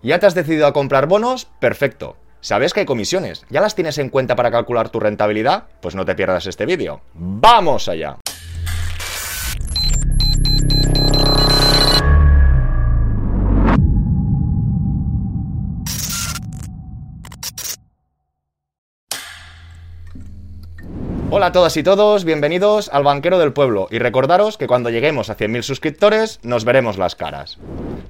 [0.00, 1.48] ¿Ya te has decidido a comprar bonos?
[1.58, 2.16] Perfecto.
[2.40, 3.44] ¿Sabes que hay comisiones?
[3.50, 5.64] ¿Ya las tienes en cuenta para calcular tu rentabilidad?
[5.80, 7.00] Pues no te pierdas este vídeo.
[7.14, 8.16] ¡Vamos allá!
[21.30, 25.28] Hola a todas y todos, bienvenidos al Banquero del Pueblo y recordaros que cuando lleguemos
[25.28, 27.58] a 100.000 suscriptores nos veremos las caras.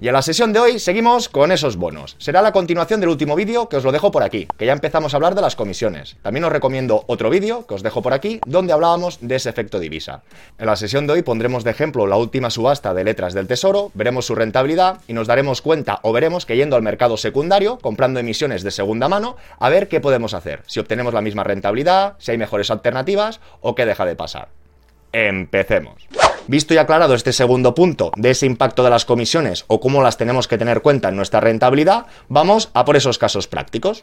[0.01, 2.15] Y en la sesión de hoy seguimos con esos bonos.
[2.19, 5.13] Será la continuación del último vídeo que os lo dejo por aquí, que ya empezamos
[5.13, 6.17] a hablar de las comisiones.
[6.23, 9.81] También os recomiendo otro vídeo que os dejo por aquí donde hablábamos de ese efecto
[9.81, 10.23] divisa.
[10.57, 13.91] En la sesión de hoy pondremos de ejemplo la última subasta de letras del Tesoro,
[13.95, 18.21] veremos su rentabilidad y nos daremos cuenta o veremos que yendo al mercado secundario, comprando
[18.21, 22.31] emisiones de segunda mano, a ver qué podemos hacer, si obtenemos la misma rentabilidad, si
[22.31, 24.49] hay mejores alternativas o qué deja de pasar.
[25.13, 26.07] Empecemos.
[26.49, 30.17] Visto y aclarado este segundo punto de ese impacto de las comisiones o cómo las
[30.17, 34.03] tenemos que tener cuenta en nuestra rentabilidad, vamos a por esos casos prácticos.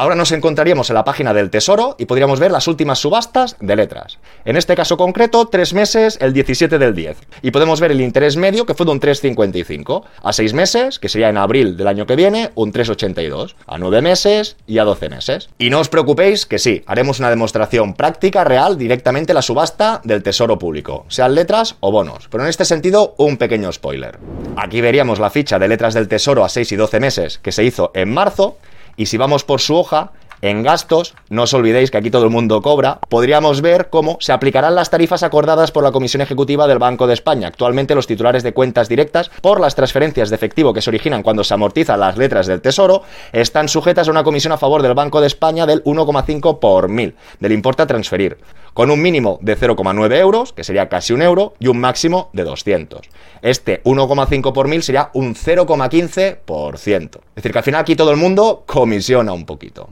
[0.00, 3.76] Ahora nos encontraríamos en la página del Tesoro y podríamos ver las últimas subastas de
[3.76, 4.18] letras.
[4.46, 7.18] En este caso concreto, tres meses, el 17 del 10.
[7.42, 10.04] Y podemos ver el interés medio, que fue de un 3,55.
[10.22, 13.56] A seis meses, que sería en abril del año que viene, un 3,82.
[13.66, 15.50] A nueve meses y a 12 meses.
[15.58, 20.22] Y no os preocupéis que sí, haremos una demostración práctica, real, directamente la subasta del
[20.22, 22.26] Tesoro Público, sean letras o bonos.
[22.30, 24.18] Pero en este sentido, un pequeño spoiler.
[24.56, 27.64] Aquí veríamos la ficha de letras del Tesoro a 6 y 12 meses que se
[27.64, 28.56] hizo en marzo.
[28.96, 32.30] Y si vamos por su hoja, en gastos, no os olvidéis que aquí todo el
[32.30, 36.78] mundo cobra, podríamos ver cómo se aplicarán las tarifas acordadas por la Comisión Ejecutiva del
[36.78, 37.48] Banco de España.
[37.48, 41.44] Actualmente los titulares de cuentas directas por las transferencias de efectivo que se originan cuando
[41.44, 45.20] se amortizan las letras del Tesoro están sujetas a una comisión a favor del Banco
[45.20, 48.38] de España del 1,5 por mil del importe a transferir,
[48.74, 52.44] con un mínimo de 0,9 euros, que sería casi un euro, y un máximo de
[52.44, 53.00] 200.
[53.42, 57.00] Este 1,5 por mil sería un 0,15%.
[57.02, 59.88] Es decir, que al final aquí todo el mundo comisiona un poquito.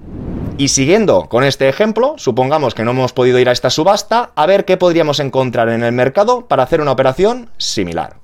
[0.59, 4.47] Y siguiendo con este ejemplo, supongamos que no hemos podido ir a esta subasta, a
[4.47, 8.17] ver qué podríamos encontrar en el mercado para hacer una operación similar.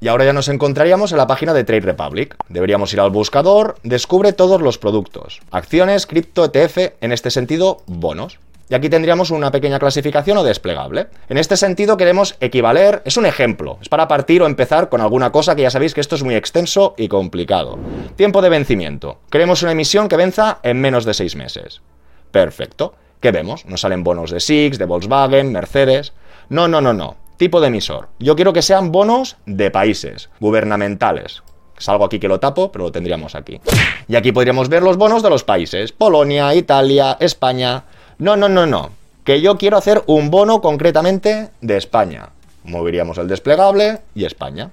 [0.00, 2.36] Y ahora ya nos encontraríamos en la página de Trade Republic.
[2.48, 8.38] Deberíamos ir al buscador, descubre todos los productos, acciones, cripto, ETF, en este sentido, bonos.
[8.68, 11.08] Y aquí tendríamos una pequeña clasificación o desplegable.
[11.28, 15.32] En este sentido queremos equivaler, es un ejemplo, es para partir o empezar con alguna
[15.32, 17.78] cosa que ya sabéis que esto es muy extenso y complicado.
[18.16, 19.20] Tiempo de vencimiento.
[19.30, 21.82] Queremos una emisión que venza en menos de 6 meses.
[22.30, 22.94] Perfecto.
[23.20, 23.64] ¿Qué vemos?
[23.66, 26.12] Nos salen bonos de Six, de Volkswagen, Mercedes.
[26.48, 27.16] No, no, no, no.
[27.36, 28.08] Tipo de emisor.
[28.18, 31.42] Yo quiero que sean bonos de países, gubernamentales.
[31.78, 33.60] Salgo aquí que lo tapo, pero lo tendríamos aquí.
[34.08, 35.92] Y aquí podríamos ver los bonos de los países.
[35.92, 37.84] Polonia, Italia, España.
[38.18, 38.90] No, no, no, no.
[39.24, 42.28] Que yo quiero hacer un bono concretamente de España.
[42.64, 44.70] Moveríamos el desplegable y España.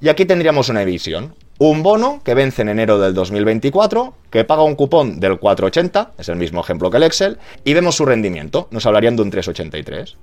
[0.00, 1.34] Y aquí tendríamos una emisión.
[1.58, 6.28] Un bono que vence en enero del 2024, que paga un cupón del 4,80, es
[6.28, 8.66] el mismo ejemplo que el Excel, y vemos su rendimiento.
[8.72, 10.16] Nos hablarían de un 3,83.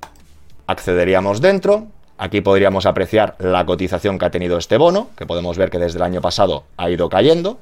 [0.67, 1.87] Accederíamos dentro.
[2.17, 5.97] Aquí podríamos apreciar la cotización que ha tenido este bono, que podemos ver que desde
[5.97, 7.57] el año pasado ha ido cayendo.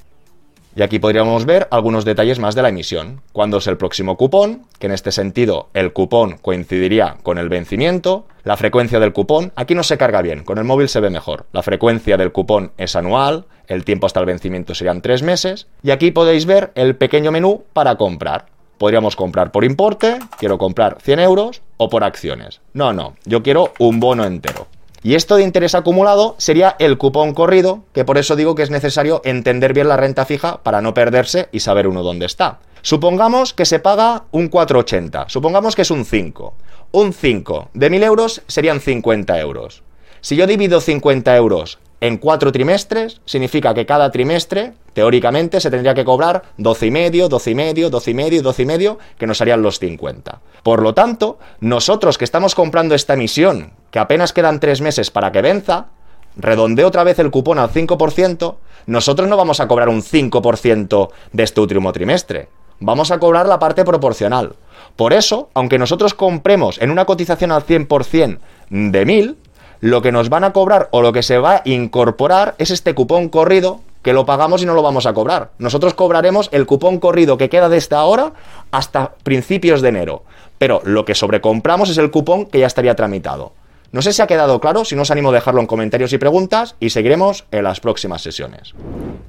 [0.77, 3.23] Y aquí podríamos ver algunos detalles más de la emisión.
[3.33, 8.27] Cuándo es el próximo cupón, que en este sentido el cupón coincidiría con el vencimiento,
[8.43, 11.47] la frecuencia del cupón, aquí no se carga bien, con el móvil se ve mejor.
[11.51, 15.89] La frecuencia del cupón es anual, el tiempo hasta el vencimiento serían tres meses, y
[15.89, 18.45] aquí podéis ver el pequeño menú para comprar.
[18.77, 22.61] Podríamos comprar por importe, quiero comprar 100 euros, o por acciones.
[22.73, 24.67] No, no, yo quiero un bono entero.
[25.07, 28.69] Y esto de interés acumulado sería el cupón corrido, que por eso digo que es
[28.69, 32.59] necesario entender bien la renta fija para no perderse y saber uno dónde está.
[32.81, 36.53] Supongamos que se paga un 4,80, supongamos que es un 5.
[36.91, 39.81] Un 5 de 1000 euros serían 50 euros.
[40.19, 45.95] Si yo divido 50 euros en cuatro trimestres, significa que cada trimestre, teóricamente, se tendría
[45.95, 49.25] que cobrar 12 y medio, 12 y medio, 12 y medio, 12 y medio, que
[49.25, 50.39] nos harían los 50.
[50.61, 55.31] Por lo tanto, nosotros que estamos comprando esta emisión, que apenas quedan tres meses para
[55.31, 55.87] que venza,
[56.35, 61.43] redondeo otra vez el cupón al 5%, nosotros no vamos a cobrar un 5% de
[61.43, 62.49] este último trimestre.
[62.79, 64.55] Vamos a cobrar la parte proporcional.
[64.95, 68.39] Por eso, aunque nosotros compremos en una cotización al 100%
[68.69, 69.37] de 1000,
[69.81, 72.93] lo que nos van a cobrar o lo que se va a incorporar es este
[72.93, 75.51] cupón corrido que lo pagamos y no lo vamos a cobrar.
[75.57, 78.33] Nosotros cobraremos el cupón corrido que queda desde ahora
[78.71, 80.23] hasta principios de enero.
[80.57, 83.53] Pero lo que sobrecompramos es el cupón que ya estaría tramitado.
[83.91, 86.17] No sé si ha quedado claro, si no os animo a dejarlo en comentarios y
[86.17, 88.73] preguntas y seguiremos en las próximas sesiones.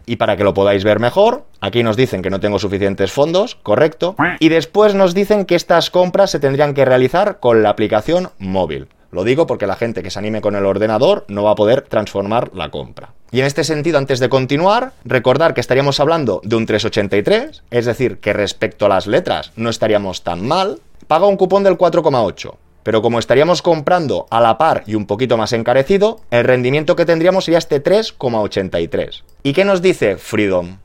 [0.05, 3.55] Y para que lo podáis ver mejor, aquí nos dicen que no tengo suficientes fondos,
[3.57, 8.31] correcto, y después nos dicen que estas compras se tendrían que realizar con la aplicación
[8.39, 8.89] móvil.
[9.11, 11.83] Lo digo porque la gente que se anime con el ordenador no va a poder
[11.83, 13.15] transformar la compra.
[13.31, 17.85] Y en este sentido, antes de continuar, recordar que estaríamos hablando de un 383, es
[17.87, 20.81] decir, que respecto a las letras no estaríamos tan mal.
[21.07, 22.55] Paga un cupón del 4,8.
[22.83, 27.05] Pero como estaríamos comprando a la par y un poquito más encarecido, el rendimiento que
[27.05, 29.25] tendríamos sería este 3,83.
[29.43, 30.79] ¿Y qué nos dice Freedom?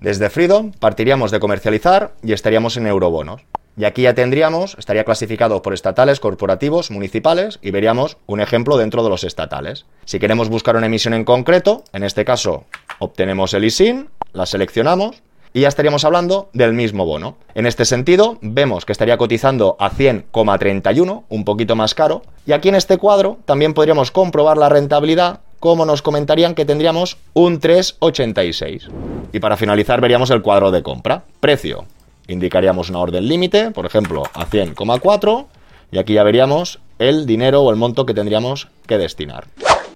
[0.00, 3.42] Desde Freedom partiríamos de comercializar y estaríamos en eurobonos.
[3.76, 9.02] Y aquí ya tendríamos, estaría clasificado por estatales, corporativos, municipales y veríamos un ejemplo dentro
[9.02, 9.86] de los estatales.
[10.04, 12.64] Si queremos buscar una emisión en concreto, en este caso
[12.98, 15.22] obtenemos el ISIN, la seleccionamos
[15.52, 17.36] y ya estaríamos hablando del mismo bono.
[17.54, 22.68] En este sentido, vemos que estaría cotizando a 100,31, un poquito más caro, y aquí
[22.68, 28.88] en este cuadro también podríamos comprobar la rentabilidad como nos comentarían que tendríamos un 3,86.
[29.32, 31.24] Y para finalizar veríamos el cuadro de compra.
[31.40, 31.84] Precio.
[32.30, 35.46] Indicaríamos una orden límite, por ejemplo, a 100,4
[35.90, 39.48] y aquí ya veríamos el dinero o el monto que tendríamos que destinar.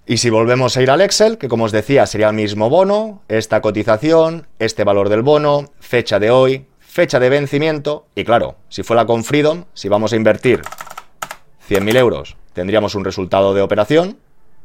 [0.04, 3.22] Y si volvemos a ir al Excel, que como os decía sería el mismo bono,
[3.28, 8.82] esta cotización, este valor del bono, fecha de hoy, fecha de vencimiento, y claro, si
[8.82, 10.62] fuera con Freedom, si vamos a invertir
[11.69, 14.19] 100.000 euros, tendríamos un resultado de operación,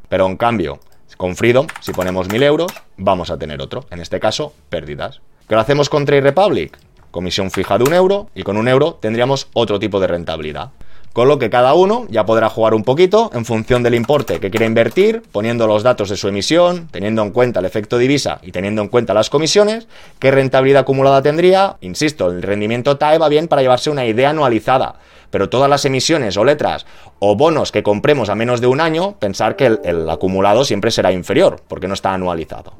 [0.08, 0.80] pero en cambio,
[1.16, 5.20] con Freedom, si ponemos 1.000 euros, vamos a tener otro, en este caso, pérdidas.
[5.48, 6.76] ¿Qué lo hacemos con Trade Republic?
[7.10, 10.70] Comisión fija de un euro, y con un euro tendríamos otro tipo de rentabilidad
[11.12, 14.50] con lo que cada uno ya podrá jugar un poquito en función del importe que
[14.50, 18.52] quiere invertir, poniendo los datos de su emisión, teniendo en cuenta el efecto divisa y
[18.52, 21.76] teniendo en cuenta las comisiones, qué rentabilidad acumulada tendría.
[21.80, 24.96] Insisto, el rendimiento TAE va bien para llevarse una idea anualizada,
[25.30, 26.86] pero todas las emisiones o letras
[27.18, 30.90] o bonos que compremos a menos de un año, pensar que el, el acumulado siempre
[30.90, 32.72] será inferior, porque no está anualizado.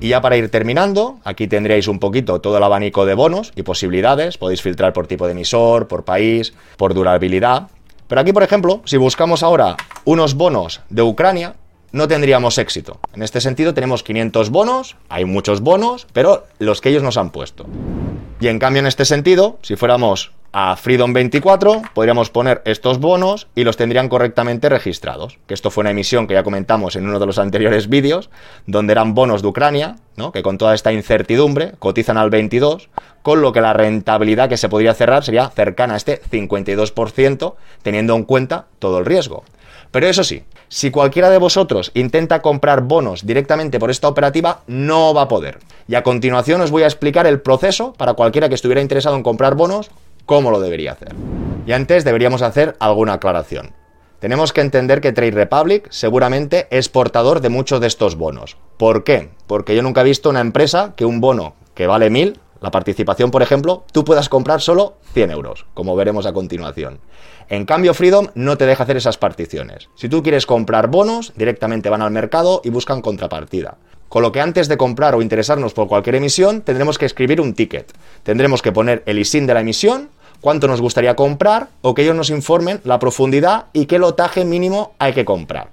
[0.00, 3.62] Y ya para ir terminando, aquí tendréis un poquito todo el abanico de bonos y
[3.62, 4.38] posibilidades.
[4.38, 7.68] Podéis filtrar por tipo de emisor, por país, por durabilidad.
[8.08, 9.76] Pero aquí, por ejemplo, si buscamos ahora
[10.06, 11.54] unos bonos de Ucrania,
[11.92, 12.98] no tendríamos éxito.
[13.14, 17.30] En este sentido, tenemos 500 bonos, hay muchos bonos, pero los que ellos nos han
[17.30, 17.66] puesto.
[18.40, 23.46] Y en cambio, en este sentido, si fuéramos a Freedom 24 podríamos poner estos bonos
[23.54, 25.38] y los tendrían correctamente registrados.
[25.46, 28.30] Que esto fue una emisión que ya comentamos en uno de los anteriores vídeos,
[28.66, 30.32] donde eran bonos de Ucrania, ¿no?
[30.32, 32.90] que con toda esta incertidumbre cotizan al 22,
[33.22, 38.16] con lo que la rentabilidad que se podría cerrar sería cercana a este 52%, teniendo
[38.16, 39.44] en cuenta todo el riesgo.
[39.90, 45.12] Pero eso sí, si cualquiera de vosotros intenta comprar bonos directamente por esta operativa, no
[45.14, 45.58] va a poder.
[45.88, 49.24] Y a continuación os voy a explicar el proceso para cualquiera que estuviera interesado en
[49.24, 49.90] comprar bonos
[50.26, 51.14] cómo lo debería hacer.
[51.66, 53.72] Y antes deberíamos hacer alguna aclaración.
[54.20, 58.58] Tenemos que entender que Trade Republic seguramente es portador de muchos de estos bonos.
[58.76, 59.30] ¿Por qué?
[59.46, 63.30] Porque yo nunca he visto una empresa que un bono que vale 1000, la participación
[63.30, 67.00] por ejemplo, tú puedas comprar solo 100 euros, como veremos a continuación.
[67.48, 69.88] En cambio, Freedom no te deja hacer esas particiones.
[69.94, 73.78] Si tú quieres comprar bonos, directamente van al mercado y buscan contrapartida.
[74.10, 77.54] Con lo que antes de comprar o interesarnos por cualquier emisión, tendremos que escribir un
[77.54, 77.92] ticket.
[78.24, 80.08] Tendremos que poner el ISIN de la emisión,
[80.40, 84.94] cuánto nos gustaría comprar o que ellos nos informen la profundidad y qué lotaje mínimo
[84.98, 85.68] hay que comprar.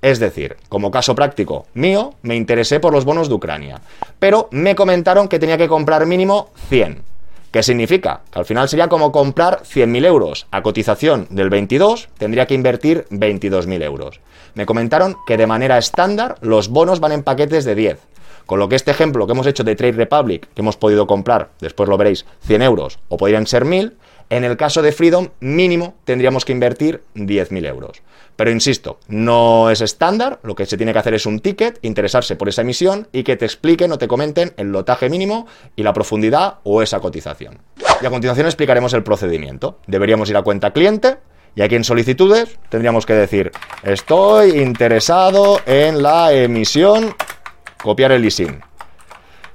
[0.00, 3.82] Es decir, como caso práctico mío, me interesé por los bonos de Ucrania,
[4.18, 7.11] pero me comentaron que tenía que comprar mínimo 100.
[7.52, 8.22] ¿Qué significa?
[8.32, 10.46] Que al final sería como comprar 100.000 euros.
[10.50, 14.20] A cotización del 22 tendría que invertir 22.000 euros.
[14.54, 17.98] Me comentaron que de manera estándar los bonos van en paquetes de 10.
[18.46, 21.50] Con lo que este ejemplo que hemos hecho de Trade Republic, que hemos podido comprar,
[21.60, 23.98] después lo veréis, 100 euros o podrían ser 1000,
[24.30, 28.00] en el caso de Freedom, mínimo tendríamos que invertir 10.000 euros.
[28.42, 32.34] Pero insisto, no es estándar, lo que se tiene que hacer es un ticket, interesarse
[32.34, 35.46] por esa emisión y que te expliquen o te comenten el lotaje mínimo
[35.76, 37.60] y la profundidad o esa cotización.
[38.00, 39.78] Y a continuación explicaremos el procedimiento.
[39.86, 41.18] Deberíamos ir a cuenta cliente
[41.54, 43.52] y aquí en solicitudes tendríamos que decir,
[43.84, 47.14] estoy interesado en la emisión,
[47.80, 48.60] copiar el ISIN.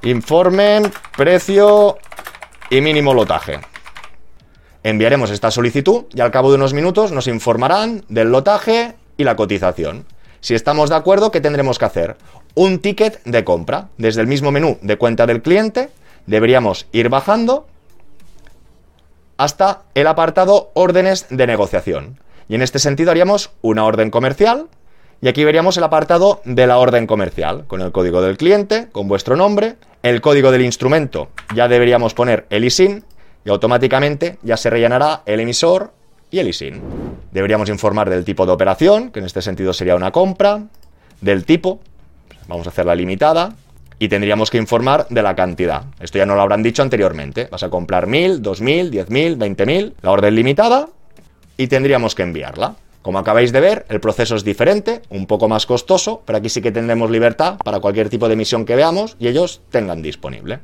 [0.04, 1.98] Informen, precio
[2.70, 3.60] y mínimo lotaje.
[4.84, 9.36] Enviaremos esta solicitud y al cabo de unos minutos nos informarán del lotaje y la
[9.36, 10.06] cotización.
[10.40, 12.18] Si estamos de acuerdo, ¿qué tendremos que hacer?
[12.54, 13.90] Un ticket de compra.
[13.98, 15.90] Desde el mismo menú de cuenta del cliente
[16.26, 17.68] deberíamos ir bajando
[19.38, 22.20] hasta el apartado órdenes de negociación.
[22.50, 24.68] Y en este sentido haríamos una orden comercial
[25.22, 29.08] y aquí veríamos el apartado de la orden comercial, con el código del cliente, con
[29.08, 33.04] vuestro nombre, el código del instrumento, ya deberíamos poner el ISIN
[33.48, 35.94] y automáticamente ya se rellenará el emisor
[36.30, 36.82] y el ISIN.
[37.32, 40.66] Deberíamos informar del tipo de operación, que en este sentido sería una compra,
[41.22, 41.80] del tipo,
[42.50, 43.56] vamos a hacer la limitada,
[44.00, 45.86] y tendríamos que informar de la cantidad.
[46.02, 47.48] Esto ya no lo habrán dicho anteriormente.
[47.50, 50.90] Vas a comprar 1000, 2000, 10000, 20000, la orden limitada
[51.56, 52.76] y tendríamos que enviarla.
[53.02, 56.62] Como acabáis de ver, el proceso es diferente, un poco más costoso, pero aquí sí
[56.62, 60.60] que tendremos libertad para cualquier tipo de emisión que veamos y ellos tengan disponible.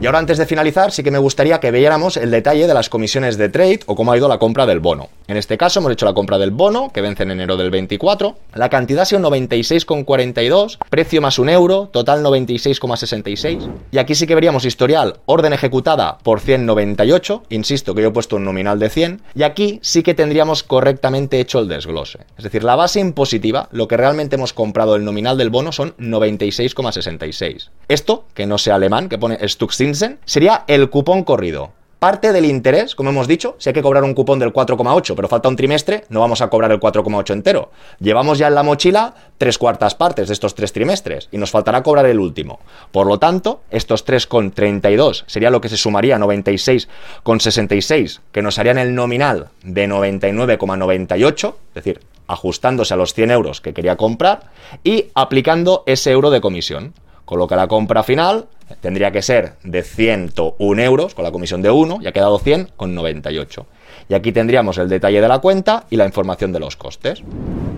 [0.00, 2.88] Y ahora antes de finalizar, sí que me gustaría que viéramos el detalle de las
[2.88, 5.08] comisiones de trade o cómo ha ido la compra del bono.
[5.26, 8.36] En este caso hemos hecho la compra del bono, que vence en enero del 24.
[8.54, 13.68] La cantidad ha sido 96,42, precio más un euro, total 96,66.
[13.90, 18.36] Y aquí sí que veríamos historial, orden ejecutada por 198, insisto que yo he puesto
[18.36, 22.20] un nominal de 100, y aquí sí que tendríamos correctamente hecho el desglose.
[22.36, 25.96] Es decir, la base impositiva, lo que realmente hemos comprado el nominal del bono son
[25.96, 27.70] 96,66.
[27.88, 29.87] Esto, que no sea alemán, que pone Stuxin
[30.24, 31.72] sería el cupón corrido.
[31.98, 35.26] Parte del interés, como hemos dicho, si hay que cobrar un cupón del 4,8, pero
[35.26, 37.72] falta un trimestre, no vamos a cobrar el 4,8 entero.
[37.98, 41.82] Llevamos ya en la mochila tres cuartas partes de estos tres trimestres y nos faltará
[41.82, 42.60] cobrar el último.
[42.92, 48.78] Por lo tanto, estos 3,32 sería lo que se sumaría a 96,66, que nos harían
[48.78, 54.52] el nominal de 99,98, es decir, ajustándose a los 100 euros que quería comprar
[54.84, 56.94] y aplicando ese euro de comisión.
[57.28, 58.46] Con lo que la compra final
[58.80, 62.70] tendría que ser de 101 euros con la comisión de 1 y ha quedado 100
[62.74, 63.66] con 98.
[64.08, 67.22] Y aquí tendríamos el detalle de la cuenta y la información de los costes.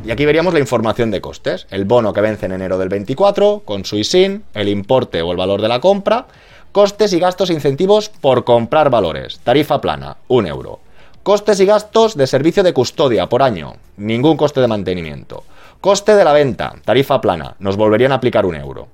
[0.04, 1.66] Y aquí veríamos la información de costes.
[1.73, 5.37] El bono que vence en enero del 24, con su ISIN, el importe o el
[5.37, 6.28] valor de la compra,
[6.71, 9.40] costes y gastos e incentivos por comprar valores.
[9.40, 10.78] Tarifa plana, 1 euro.
[11.25, 15.42] Costes y gastos de servicio de custodia por año, ningún coste de mantenimiento.
[15.80, 18.87] Coste de la venta, tarifa plana, nos volverían a aplicar un euro.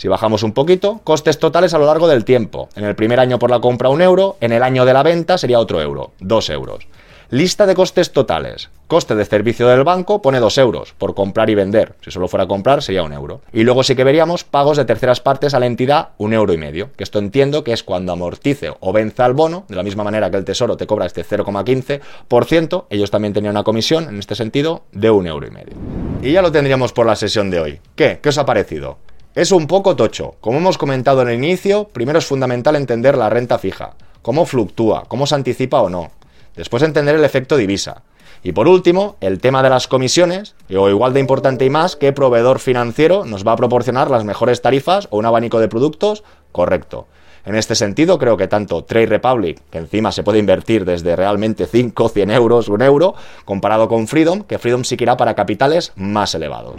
[0.00, 2.70] Si bajamos un poquito, costes totales a lo largo del tiempo.
[2.74, 5.36] En el primer año por la compra un euro, en el año de la venta
[5.36, 6.86] sería otro euro, dos euros.
[7.28, 8.70] Lista de costes totales.
[8.86, 11.96] Coste de servicio del banco pone dos euros por comprar y vender.
[12.00, 13.42] Si solo fuera a comprar sería un euro.
[13.52, 16.56] Y luego sí que veríamos pagos de terceras partes a la entidad un euro y
[16.56, 16.92] medio.
[16.96, 20.30] Que esto entiendo que es cuando amortice o venza el bono, de la misma manera
[20.30, 24.84] que el tesoro te cobra este 0,15%, ellos también tenían una comisión en este sentido
[24.92, 25.74] de un euro y medio.
[26.22, 27.80] Y ya lo tendríamos por la sesión de hoy.
[27.96, 28.18] ¿Qué?
[28.22, 28.96] ¿Qué os ha parecido?
[29.36, 30.34] Es un poco tocho.
[30.40, 35.04] Como hemos comentado en el inicio, primero es fundamental entender la renta fija, cómo fluctúa,
[35.06, 36.10] cómo se anticipa o no.
[36.56, 38.02] Después entender el efecto divisa.
[38.42, 42.12] Y por último, el tema de las comisiones, o igual de importante y más, qué
[42.12, 47.06] proveedor financiero nos va a proporcionar las mejores tarifas o un abanico de productos correcto.
[47.44, 51.66] En este sentido, creo que tanto Trade Republic, que encima se puede invertir desde realmente
[51.66, 55.92] 5, 100 euros, un euro, comparado con Freedom, que Freedom sí que irá para capitales
[55.96, 56.74] más elevados.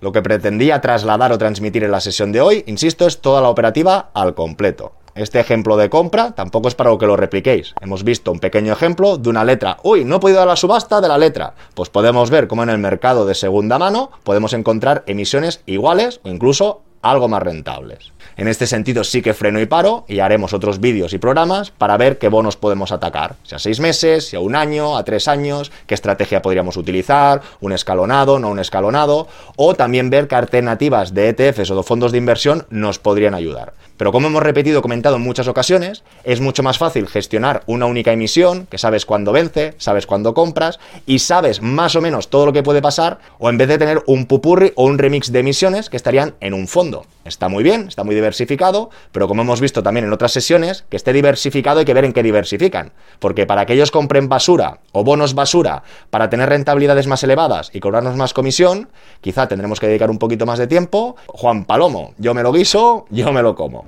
[0.00, 3.48] Lo que pretendía trasladar o transmitir en la sesión de hoy, insisto, es toda la
[3.48, 4.92] operativa al completo.
[5.14, 7.74] Este ejemplo de compra tampoco es para que lo repliquéis.
[7.80, 9.78] Hemos visto un pequeño ejemplo de una letra.
[9.82, 11.54] Uy, no he podido dar la subasta de la letra.
[11.74, 16.28] Pues podemos ver cómo en el mercado de segunda mano podemos encontrar emisiones iguales o
[16.28, 18.12] incluso algo más rentables.
[18.36, 21.96] En este sentido sí que freno y paro y haremos otros vídeos y programas para
[21.96, 25.28] ver qué bonos podemos atacar, si a seis meses, si a un año, a tres
[25.28, 31.12] años, qué estrategia podríamos utilizar, un escalonado, no un escalonado, o también ver qué alternativas
[31.12, 33.74] de ETFs o de fondos de inversión nos podrían ayudar.
[34.00, 38.12] Pero como hemos repetido, comentado en muchas ocasiones, es mucho más fácil gestionar una única
[38.12, 42.54] emisión, que sabes cuándo vence, sabes cuándo compras y sabes más o menos todo lo
[42.54, 45.90] que puede pasar, o en vez de tener un pupurri o un remix de emisiones
[45.90, 46.89] que estarían en un fondo.
[47.24, 50.96] Está muy bien, está muy diversificado, pero como hemos visto también en otras sesiones, que
[50.96, 52.92] esté diversificado hay que ver en qué diversifican.
[53.18, 57.80] Porque para que ellos compren basura o bonos basura para tener rentabilidades más elevadas y
[57.80, 58.88] cobrarnos más comisión,
[59.20, 61.16] quizá tendremos que dedicar un poquito más de tiempo.
[61.26, 63.84] Juan Palomo, yo me lo guiso, yo me lo como.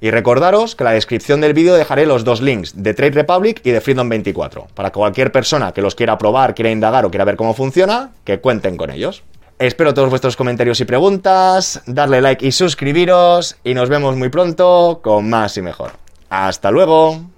[0.00, 3.60] Y recordaros que en la descripción del vídeo dejaré los dos links de Trade Republic
[3.64, 7.24] y de Freedom 24, para cualquier persona que los quiera probar, quiera indagar o quiera
[7.24, 9.22] ver cómo funciona, que cuenten con ellos.
[9.66, 15.00] Espero todos vuestros comentarios y preguntas, darle like y suscribiros y nos vemos muy pronto
[15.02, 15.92] con más y mejor.
[16.28, 17.33] Hasta luego.